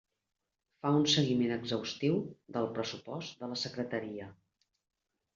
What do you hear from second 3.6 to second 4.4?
Secretaria.